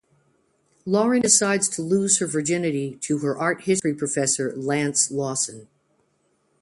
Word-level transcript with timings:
Lauren 0.83 1.21
decides 1.21 1.69
to 1.69 1.83
lose 1.83 2.17
her 2.17 2.25
virginity 2.25 2.95
to 3.01 3.19
her 3.19 3.37
Art 3.37 3.65
History 3.65 3.93
professor 3.93 4.51
Lance 4.55 5.11
Lawson. 5.11 5.67